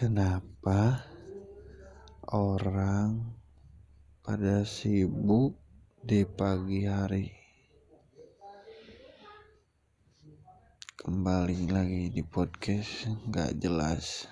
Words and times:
Kenapa 0.00 1.04
orang 2.32 3.36
pada 4.24 4.64
sibuk 4.64 5.60
di 6.00 6.24
pagi 6.24 6.88
hari? 6.88 7.28
Kembali 10.96 11.68
lagi 11.68 12.08
di 12.08 12.24
podcast 12.24 13.12
nggak 13.28 13.60
jelas. 13.60 14.24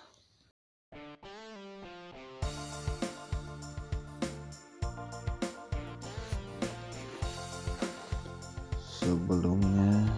Sebelumnya 9.04 10.16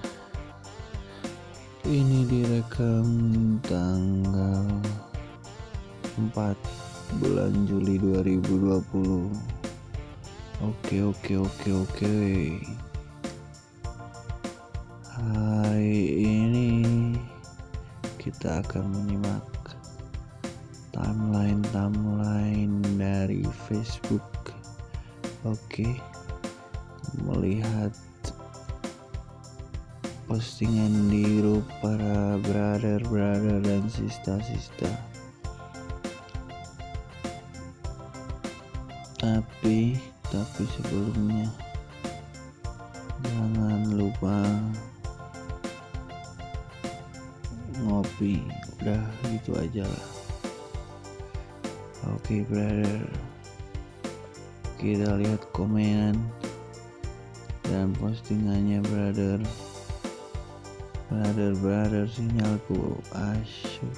ini 1.91 2.23
direkam 2.31 3.19
tanggal 3.67 5.10
4 6.19 6.57
bulan 7.21 7.53
Juli 7.67 7.99
2020 7.99 9.61
Oke 10.61 11.01
oke 11.01 11.41
oke 11.41 11.69
oke. 11.73 12.17
Hari 15.09 16.05
ini 16.21 17.17
kita 18.21 18.61
akan 18.61 18.93
menyimak 18.93 19.41
timeline-timeline 20.93 22.85
dari 23.01 23.41
Facebook. 23.65 24.53
Oke 25.49 25.97
Melihat 27.25 27.97
postingan 30.29 31.09
di 31.09 31.41
grup 31.41 31.65
para 31.81 32.37
brother-brother 32.45 33.65
dan 33.65 33.89
sista-sista 33.89 35.10
tapi 39.21 40.01
tapi 40.33 40.65
sebelumnya 40.81 41.53
jangan 43.21 43.93
lupa 43.93 44.41
ngopi. 47.85 48.41
Udah 48.81 49.05
gitu 49.29 49.53
aja 49.61 49.85
lah. 49.85 50.09
Oke 52.17 52.41
okay, 52.41 52.41
brother. 52.49 53.01
Kita 54.81 55.21
lihat 55.21 55.45
komenan 55.53 56.17
dan 57.69 57.93
postingannya 58.01 58.81
brother. 58.89 59.37
Brother 61.13 61.53
brother 61.61 62.05
sinyalku 62.09 62.97
asyik. 63.13 63.93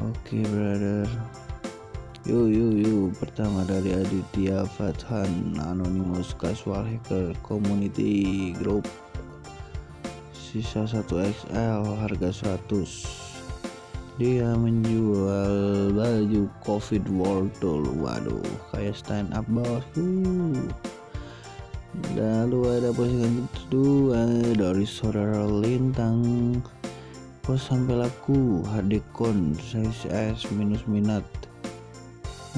Oke 0.00 0.40
okay, 0.40 0.42
brother 0.48 1.04
Yo 2.28 2.52
yo 2.52 2.68
yo 2.76 3.08
pertama 3.16 3.64
dari 3.64 3.96
Aditya 3.96 4.68
Fathan 4.76 5.56
Anonymous 5.56 6.36
Casual 6.36 6.84
Hacker 6.84 7.32
Community 7.40 8.52
Group. 8.60 8.84
Sisa 10.36 10.84
1XL 10.84 11.80
harga 11.96 12.28
100 12.68 14.20
dia 14.20 14.52
menjual 14.52 15.96
baju 15.96 16.44
covid 16.60 17.08
world 17.08 17.56
waduh 17.96 18.44
kayak 18.68 18.92
stand 18.92 19.32
up 19.32 19.48
bosku 19.48 20.52
lalu 22.12 22.60
ada 22.68 22.92
postingan 22.92 23.48
kedua 23.48 24.28
dari 24.60 24.84
saudara 24.84 25.48
Lintang. 25.48 26.60
Pos 27.40 27.64
sampai 27.64 27.96
laku 27.96 28.60
hadekon 28.68 29.56
size 29.56 30.04
S 30.12 30.44
minus 30.52 30.84
minat 30.84 31.24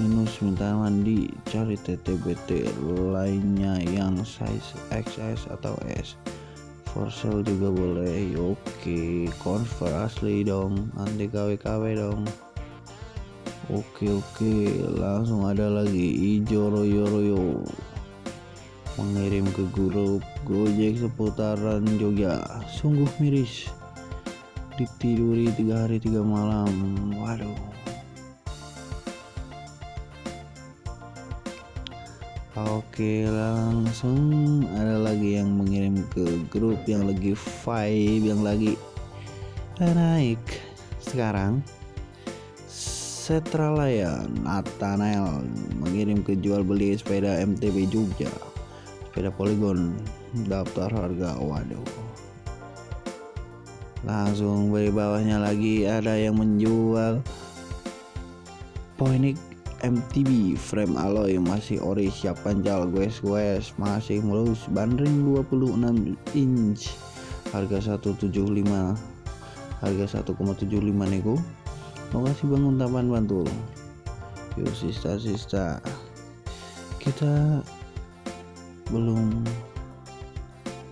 minus 0.00 0.40
minta 0.40 0.72
mandi 0.72 1.28
cari 1.44 1.76
TTBT 1.76 2.64
lainnya 3.12 3.76
yang 3.92 4.16
size 4.24 4.72
XS 4.88 5.52
atau 5.52 5.76
S. 5.92 6.16
For 6.88 7.12
sale 7.12 7.44
juga 7.44 7.68
boleh. 7.72 8.32
Oke 8.36 8.56
okay. 8.56 9.16
convert 9.40 10.08
asli 10.08 10.44
dong. 10.44 10.92
Nanti 10.96 11.28
KW-KW 11.28 11.84
dong. 11.96 12.24
Oke 13.68 14.08
oke. 14.12 14.54
Langsung 14.96 15.44
ada 15.44 15.68
lagi. 15.68 16.40
Ijo 16.40 16.72
royo 16.72 17.04
royo 17.08 17.40
mengirim 18.96 19.48
ke 19.56 19.64
grup 19.72 20.20
Gojek 20.44 21.00
seputaran 21.00 21.84
Jogja. 22.00 22.40
Sungguh 22.68 23.08
miris. 23.20 23.68
Ditiduri 24.76 25.52
tiga 25.52 25.84
hari 25.84 26.00
tiga 26.00 26.20
malam. 26.24 26.72
Waduh 27.16 27.81
Oke 32.52 33.24
langsung 33.32 34.60
ada 34.76 35.00
lagi 35.00 35.40
yang 35.40 35.56
mengirim 35.56 36.04
ke 36.12 36.44
grup 36.52 36.84
yang 36.84 37.08
lagi 37.08 37.32
vibe 37.32 38.28
yang 38.28 38.44
lagi 38.44 38.76
naik. 39.80 40.36
Sekarang 41.00 41.64
Setralaya 42.68 44.28
Nathanael 44.44 45.48
mengirim 45.80 46.20
ke 46.20 46.36
jual 46.36 46.60
beli 46.60 46.92
sepeda 46.92 47.40
MTB 47.40 47.88
Jogja. 47.88 48.28
Sepeda 49.08 49.32
Polygon 49.32 49.96
daftar 50.44 50.92
harga 50.92 51.40
waduh. 51.40 51.80
Langsung 54.04 54.68
di 54.76 54.92
bawahnya 54.92 55.40
lagi 55.40 55.88
ada 55.88 56.20
yang 56.20 56.36
menjual 56.36 57.24
Poinik 59.00 59.40
MTB 59.82 60.54
frame 60.54 60.94
alloy 60.94 61.36
masih 61.42 61.82
ori 61.82 62.06
siap 62.08 62.38
panjal 62.46 62.86
guys 62.86 63.18
guys. 63.18 63.74
Masih 63.76 64.22
mulus 64.22 64.62
bandring 64.70 65.26
26 65.26 66.14
inch. 66.38 66.94
Harga 67.50 67.98
175 67.98 68.32
harga 69.82 70.22
1,75 70.22 70.70
nego 71.10 71.34
lokasi 72.14 72.46
bangun 72.46 72.78
taman 72.78 73.10
bantul. 73.10 73.48
Yuk 74.54 74.70
sista 74.70 75.18
sista 75.18 75.82
kita 77.02 77.64
belum 78.94 79.42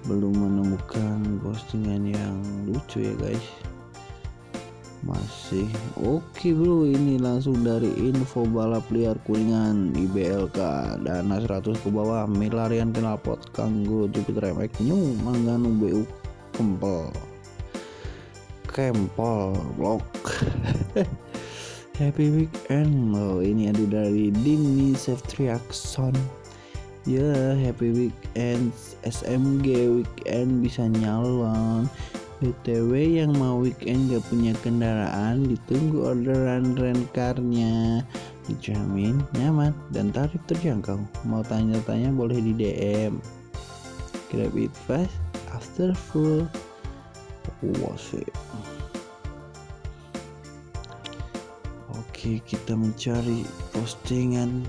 belum 0.09 0.33
menemukan 0.35 1.39
postingan 1.45 2.09
yang 2.09 2.37
lucu 2.67 3.05
ya 3.05 3.15
guys 3.21 3.47
masih 5.05 5.69
oke 6.01 6.49
bro. 6.53 6.85
Ini 6.89 7.21
langsung 7.21 7.65
dari 7.65 7.89
info 7.97 8.45
balap 8.45 8.89
liar 8.93 9.17
kuningan 9.25 9.97
IBLK 9.97 10.59
dana 11.05 11.37
100 11.41 11.81
ke 11.81 11.89
bawah 11.89 12.29
milarian 12.29 12.93
knalpot 12.93 13.41
kanggo 13.57 14.09
Jupiter 14.13 14.53
MX 14.53 14.85
new 14.85 15.17
mangganu 15.25 15.71
BU 15.81 16.03
kempel. 16.53 17.09
Kempel 18.69 19.57
blok. 19.81 20.05
Happy 22.01 22.33
weekend 22.33 23.13
oh 23.13 23.45
ini 23.45 23.69
ada 23.69 23.85
dari 23.85 24.33
Dini 24.33 24.97
Septriakson 24.97 26.17
ya 27.09 27.17
yeah, 27.17 27.49
happy 27.57 27.97
weekend 27.97 28.77
SMG 29.09 30.01
weekend 30.01 30.61
bisa 30.61 30.85
nyalon 30.85 31.89
BTW 32.41 33.21
yang 33.21 33.37
mau 33.37 33.61
weekend 33.61 34.11
gak 34.11 34.25
punya 34.33 34.57
kendaraan 34.65 35.45
ditunggu 35.45 36.17
orderan 36.17 36.73
renkarnya 36.73 38.01
dijamin 38.49 39.21
nyaman 39.37 39.77
dan 39.93 40.09
tarif 40.09 40.41
terjangkau. 40.49 40.99
Mau 41.29 41.45
tanya-tanya 41.45 42.09
boleh 42.11 42.41
di 42.41 42.53
DM 42.57 43.21
grab 44.31 44.55
it 44.55 44.71
fast 44.87 45.19
after 45.51 45.91
full 45.91 46.47
wasik 47.83 48.31
oke 51.91 52.31
kita 52.47 52.73
mencari 52.79 53.43
postingan 53.75 54.63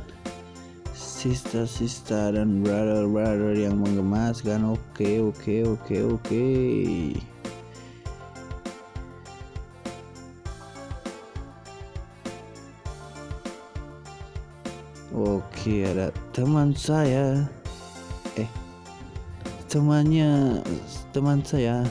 sista-sista 0.97 2.33
dan 2.33 2.65
brother-brother 2.65 3.53
yang 3.53 3.77
menggemaskan 3.77 4.65
oke 4.65 5.29
oke 5.29 5.55
oke 5.77 5.97
oke 6.09 6.45
Oke 15.11 15.83
ada 15.83 16.07
teman 16.31 16.71
saya. 16.71 17.43
Eh 18.39 18.47
Temannya 19.67 20.63
Teman 21.11 21.43
saya 21.43 21.83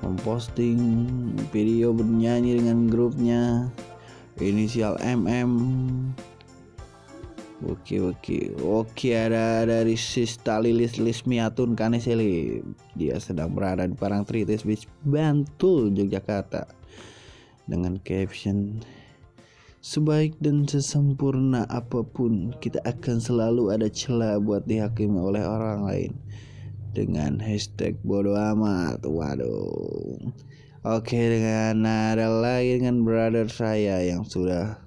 Memposting 0.00 0.80
Video 1.52 1.92
bernyanyi 1.92 2.64
dengan 2.64 2.88
grupnya. 2.88 3.68
Inisial 4.40 4.96
MM 5.04 5.52
Oke 7.68 8.00
oke 8.00 8.56
Oke 8.60 9.12
ada 9.12 9.68
dari 9.68 9.92
Sista 9.92 10.64
Lilis 10.64 10.96
Lismiatun 10.96 11.76
Kaneseli. 11.76 12.64
Dia 12.96 13.20
sedang 13.20 13.52
berada 13.52 13.84
di 13.84 13.92
Parang 13.92 14.24
Tritis 14.24 14.64
Beach 14.64 14.88
Bantul 15.04 15.92
Yogyakarta. 15.92 16.72
Dengan 17.68 18.00
caption 18.00 18.80
Sebaik 19.84 20.40
dan 20.40 20.64
sesempurna 20.64 21.68
apa 21.68 22.00
pun, 22.08 22.56
kita 22.56 22.80
akan 22.88 23.20
selalu 23.20 23.68
ada 23.68 23.84
celah 23.92 24.40
buat 24.40 24.64
dihakimi 24.64 25.20
oleh 25.20 25.44
orang 25.44 25.84
lain. 25.84 26.16
Dengan 26.96 27.36
hashtag 27.36 28.00
bodo 28.00 28.32
amat, 28.32 29.04
waduh. 29.04 30.24
Oke, 30.88 31.20
dengan 31.20 31.84
ada 31.84 32.32
lagi 32.32 32.80
dengan 32.80 33.04
brother 33.04 33.52
saya 33.52 34.00
yang 34.00 34.24
sudah 34.24 34.80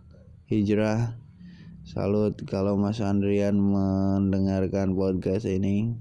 hijrah. 0.49 1.13
Salut 1.85 2.33
kalau 2.49 2.73
Mas 2.73 2.97
Andrian 2.97 3.61
mendengarkan 3.61 4.97
podcast 4.97 5.45
ini. 5.45 5.94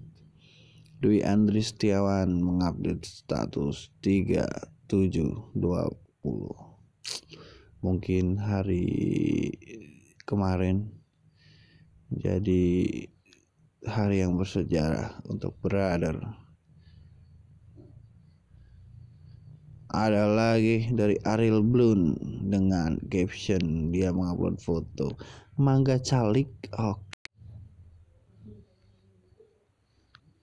Dwi 1.05 1.21
Andri 1.21 1.61
Setiawan 1.61 2.41
mengupdate 2.41 3.05
status 3.05 3.93
3720 4.01 6.67
mungkin 7.85 8.41
hari 8.41 8.87
kemarin 10.25 10.91
jadi 12.11 12.65
hari 13.87 14.23
yang 14.23 14.39
bersejarah 14.39 15.23
untuk 15.27 15.55
brother. 15.63 16.19
Ada 19.87 20.29
lagi 20.29 20.93
dari 20.93 21.17
Ariel 21.25 21.63
Blun 21.65 22.19
dengan 22.53 23.01
caption 23.09 23.95
dia 23.95 24.13
mengupload 24.13 24.61
foto. 24.61 25.17
Mangga 25.57 25.97
calik 26.03 26.53
oh. 26.77 27.01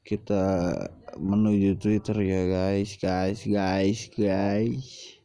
kita 0.03 0.75
menuju 1.15 1.79
Twitter 1.79 2.17
ya 2.19 2.43
guys 2.51 2.99
guys 2.99 3.47
guys 3.47 4.11
guys 4.11 5.22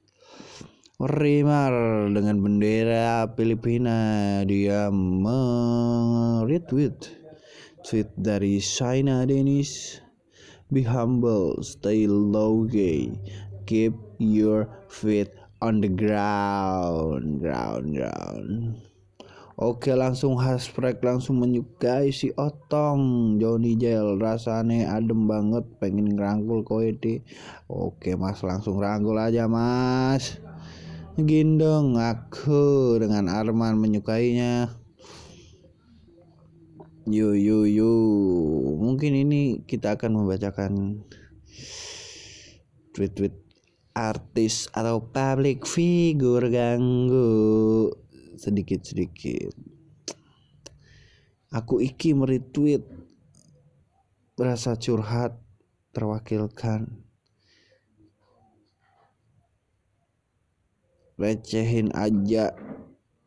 Rimar 0.98 2.10
dengan 2.10 2.42
bendera 2.42 3.30
Filipina. 3.38 4.42
Dia 4.42 4.90
meretweet 4.90 6.58
tweet 7.86 8.10
dari 8.18 8.58
China 8.58 9.22
Dennis 9.22 10.02
Be 10.74 10.82
humble, 10.82 11.62
stay 11.62 12.10
low 12.10 12.66
gay, 12.66 13.14
keep 13.70 13.94
your 14.18 14.66
feet 14.90 15.30
on 15.62 15.78
the 15.78 15.86
ground, 15.86 17.46
ground, 17.46 17.94
ground. 17.94 18.82
Oke 19.54 19.94
langsung 19.94 20.34
hashtag 20.42 20.98
langsung 20.98 21.38
menyukai 21.38 22.10
si 22.10 22.34
Otong. 22.34 23.38
Johnny 23.38 23.78
Jel 23.78 24.18
rasanya 24.18 24.98
adem 24.98 25.30
banget 25.30 25.62
pengen 25.78 26.18
ngerangkul 26.18 26.66
kowe 26.66 26.90
Oke 27.70 28.18
mas 28.18 28.42
langsung 28.42 28.82
rangkul 28.82 29.14
aja 29.14 29.46
mas 29.46 30.42
Gendong 31.18 31.98
aku 31.98 32.94
dengan 33.02 33.26
Arman 33.26 33.74
menyukainya. 33.74 34.70
Yo 37.10 37.34
yo 37.34 37.66
yo. 37.66 37.90
Mungkin 38.78 39.26
ini 39.26 39.66
kita 39.66 39.98
akan 39.98 40.14
membacakan 40.14 41.02
tweet-tweet 42.94 43.34
artis 43.98 44.70
atau 44.70 45.10
public 45.10 45.66
figure 45.66 46.46
ganggu 46.54 47.90
sedikit-sedikit. 48.38 49.58
Aku 51.50 51.82
iki 51.82 52.14
meretweet 52.14 52.86
berasa 54.38 54.78
curhat 54.78 55.34
terwakilkan 55.90 57.07
recehin 61.18 61.90
aja 61.92 62.54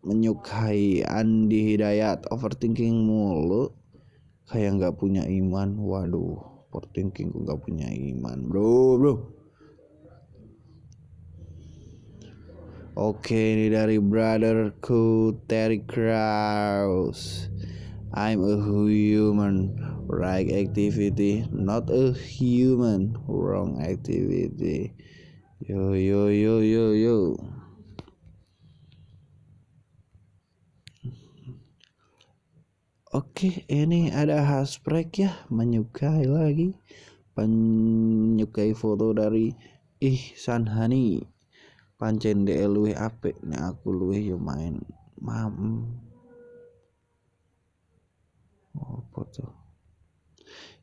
menyukai 0.02 1.04
Andi 1.06 1.76
Hidayat 1.76 2.26
overthinking 2.32 3.06
mulu. 3.06 3.76
Kayak 4.48 4.80
nggak 4.80 4.96
punya 4.98 5.28
iman. 5.28 5.76
Waduh 5.78 6.52
overthinking 6.72 7.36
gue 7.36 7.44
nggak 7.44 7.62
punya 7.62 7.88
iman 7.92 8.48
bro 8.48 8.96
bro. 8.96 9.16
Oke 12.92 13.56
ini 13.56 13.72
dari 13.72 14.00
brotherku 14.04 15.36
Terry 15.48 15.84
Kraus. 15.84 17.48
I'm 18.12 18.44
a 18.44 18.60
human. 18.60 19.80
Right 20.12 20.52
activity. 20.52 21.48
Not 21.56 21.88
a 21.88 22.12
human. 22.12 23.16
Wrong 23.32 23.80
activity. 23.80 24.92
Yo 25.64 25.96
yo 25.96 26.28
yo 26.28 26.60
yo 26.60 26.92
yo 26.92 27.18
Oke, 33.12 33.68
ini 33.68 34.08
ada 34.08 34.40
hasprek 34.40 35.20
ya, 35.20 35.36
menyukai 35.52 36.24
lagi, 36.24 36.72
menyukai 37.36 38.72
foto 38.72 39.12
dari 39.12 39.52
Ihsan 40.00 40.72
Hani. 40.72 41.20
Pancen 42.00 42.48
de 42.48 42.56
luwe 42.72 42.96
apik 42.96 43.36
nek 43.44 43.76
aku 43.76 43.92
luwe 43.92 44.16
yo 44.16 44.40
main 44.40 44.80
mam. 45.20 45.84
Oh, 48.80 49.04
foto. 49.12 49.60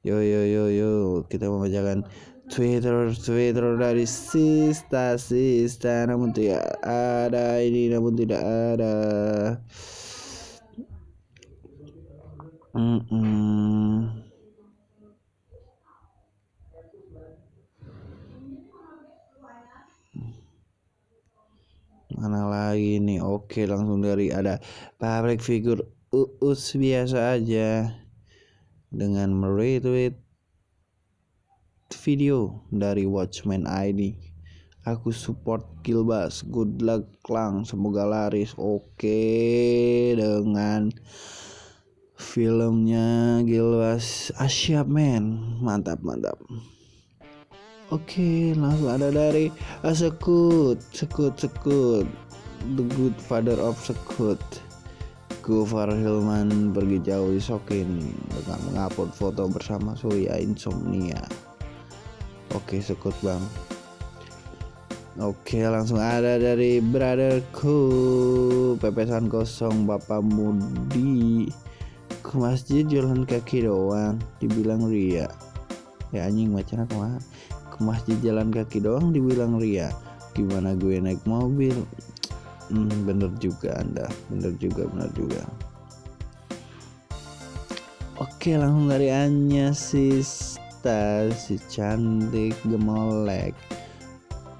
Yo 0.05 0.21
yo 0.21 0.45
yo 0.45 0.69
yo, 0.69 0.91
kita 1.33 1.49
membacakan 1.49 2.05
Twitter 2.53 3.09
Twitter 3.17 3.81
dari 3.81 4.05
Sista 4.05 5.17
Sista 5.17 6.05
namun 6.05 6.37
tidak 6.37 6.77
ada 6.85 7.57
ini 7.65 7.89
namun 7.89 8.21
tidak 8.21 8.45
ada 8.45 8.95
Mm-mm. 12.77 14.29
Mana 22.19 22.51
lagi 22.51 22.99
nih? 22.99 23.25
Oke, 23.25 23.65
langsung 23.65 24.05
dari 24.05 24.29
ada 24.29 24.59
public 25.01 25.41
figure 25.41 25.81
Uus 26.09 26.73
biasa 26.73 27.37
aja 27.37 27.93
dengan 28.89 29.29
meretweet 29.37 30.17
video 32.01 32.65
dari 32.73 33.05
Watchman 33.05 33.69
ID. 33.69 34.17
Aku 34.89 35.13
support 35.13 35.69
Gilbas. 35.85 36.41
Good 36.49 36.81
luck 36.81 37.05
Klang. 37.21 37.69
Semoga 37.69 38.09
laris. 38.09 38.57
Oke 38.57 39.21
dengan 40.17 40.89
filmnya 42.19 43.39
Gilwas 43.47 44.35
Asyap 44.43 44.91
men 44.91 45.39
mantap 45.63 46.03
mantap 46.03 46.37
Oke, 47.89 48.53
langsung 48.53 48.93
ada 48.93 49.09
dari 49.09 49.49
uh, 49.81 49.97
Sekut, 49.97 50.77
Sekut, 50.93 51.33
Sekut, 51.41 52.05
The 52.77 52.85
Good 52.85 53.17
Father 53.17 53.57
of 53.57 53.81
Sekut. 53.81 54.37
Gofar 55.41 55.89
Hilman 55.89 56.77
pergi 56.77 57.01
jauh 57.01 57.33
di 57.33 57.41
Sokin 57.41 58.13
dengan 58.29 58.61
mengupload 58.69 59.17
foto 59.17 59.49
bersama 59.49 59.97
Surya 59.97 60.37
Insomnia. 60.37 61.25
Oke, 62.53 62.85
Sekut 62.85 63.17
bang. 63.25 63.41
Oke, 65.25 65.65
langsung 65.65 65.97
ada 65.97 66.37
dari 66.37 66.85
brotherku 66.85 67.81
pepesan 68.77 69.33
kosong 69.33 69.89
Bapak 69.89 70.21
Mudi 70.21 71.49
ke 72.29 72.37
masjid 72.37 72.85
jalan 72.85 73.25
kaki 73.25 73.65
doang 73.65 74.21
dibilang 74.37 74.85
ria. 74.85 75.33
Ya 76.13 76.29
anjing 76.29 76.53
macam 76.53 76.85
apa 76.85 77.17
ke 77.73 77.79
masjid 77.81 78.21
jalan 78.21 78.53
kaki 78.53 78.85
doang 78.85 79.17
dibilang 79.17 79.57
ria. 79.57 79.89
Gimana 80.37 80.77
gue 80.77 81.01
naik 81.01 81.25
mobil? 81.25 81.73
Hmm, 82.69 83.09
bener 83.09 83.33
juga 83.41 83.81
anda. 83.81 84.05
Bener 84.29 84.53
juga 84.61 84.85
bener 84.93 85.09
juga. 85.17 85.41
Oke 88.21 88.61
langsung 88.61 88.93
dari 88.93 89.09
Anya 89.09 89.73
Sista 89.73 91.33
si 91.33 91.57
cantik 91.73 92.53
gemolek. 92.69 93.57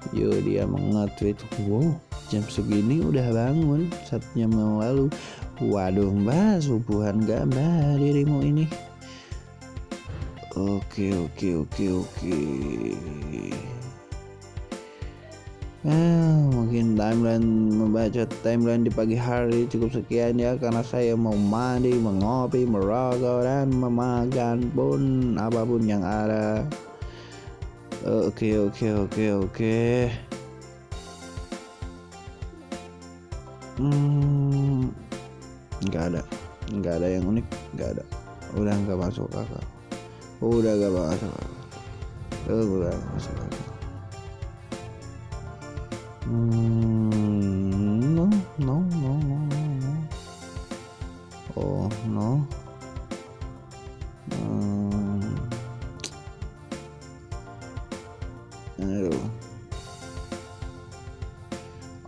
Yo 0.09 0.33
dia 0.41 0.65
mengetweet 0.65 1.37
Wow 1.69 2.01
jam 2.29 2.45
segini 2.45 3.01
udah 3.01 3.25
bangun 3.33 3.89
jam 4.05 4.21
yang 4.37 4.53
lalu 4.77 5.09
Waduh 5.59 6.15
mbak 6.15 6.63
subuhan 6.63 7.27
gak 7.27 7.51
mbak 7.51 7.99
dirimu 7.99 8.39
ini 8.47 8.65
Oke 10.55 11.11
oke 11.11 11.67
oke 11.67 11.85
oke 11.99 12.39
Ah, 15.87 16.35
mungkin 16.51 16.99
timeline 16.99 17.71
membaca 17.71 18.27
timeline 18.43 18.83
di 18.83 18.91
pagi 18.91 19.15
hari 19.15 19.63
cukup 19.71 19.95
sekian 19.95 20.35
ya 20.35 20.59
karena 20.59 20.83
saya 20.83 21.15
mau 21.15 21.39
mandi, 21.39 21.95
mengopi, 21.95 22.67
merokok 22.67 23.47
dan 23.47 23.71
memakan 23.71 24.67
pun 24.75 25.35
apa 25.39 25.63
pun 25.63 25.87
yang 25.87 26.03
ada. 26.03 26.67
Oke 28.03 28.59
oke 28.59 29.07
oke 29.07 29.25
oke. 29.39 29.79
hmm, 33.79 34.91
nggak 35.87 36.03
ada. 36.11 36.21
Nggak 36.69 36.93
ada 36.99 37.07
yang 37.07 37.23
unik. 37.29 37.45
Nggak 37.75 37.89
ada. 37.95 38.03
Udah 38.57 38.73
nggak 38.75 38.99
masuk 38.99 39.29
akal. 39.31 39.63
Udah 40.43 40.73
nggak 40.75 40.91
masuk 40.91 41.31
akal. 41.31 41.53
Udah 42.49 42.63
nggak 42.65 42.97
masuk 43.15 43.35
akal. 43.37 43.67
Hmm, 46.29 48.13
no 48.13 48.29
no 48.61 48.77
no 48.85 49.13
no 49.17 49.37
no. 49.49 49.59
No 49.81 49.93
oh 51.57 51.89
no. 52.05 52.29
Hmm. 54.29 55.25
aduh. 58.79 59.25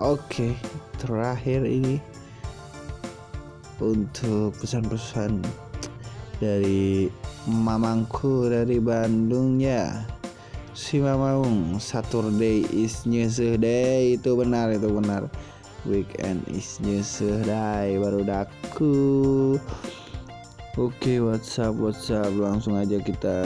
Oke, 0.01 0.57
terakhir 0.97 1.65
ini 1.65 2.01
untuk 3.81 4.53
pesan-pesan 4.61 5.41
dari 6.37 7.09
mamangku 7.49 8.47
dari 8.47 8.77
Bandung 8.77 9.57
ya. 9.57 10.05
Si 10.71 11.03
Mamang 11.03 11.81
Saturday 11.83 12.63
is 12.71 13.03
nyeseh 13.03 13.59
day 13.59 14.15
itu 14.15 14.37
benar 14.39 14.71
itu 14.71 14.87
benar. 14.87 15.27
Weekend 15.83 16.45
is 16.47 16.79
nyeseh 16.79 17.43
day 17.43 17.99
baru 17.99 18.23
daku. 18.23 19.57
Oke 20.79 21.19
WhatsApp 21.19 21.75
WhatsApp 21.75 22.31
langsung 22.39 22.79
aja 22.79 22.95
kita 23.03 23.37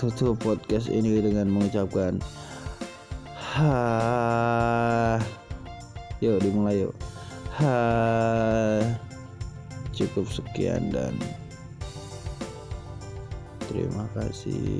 tutup 0.00 0.40
podcast 0.40 0.88
ini 0.88 1.20
dengan 1.20 1.44
mengucapkan 1.52 2.16
ha 3.58 5.18
yuk 6.24 6.40
dimulai 6.40 6.88
yuk 6.88 6.94
ha 7.60 7.76
cukup 9.98 10.30
sekian 10.30 10.94
dan 10.94 11.18
terima 13.66 14.06
kasih 14.14 14.78